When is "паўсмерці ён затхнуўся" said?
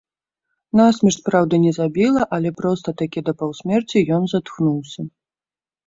3.45-5.01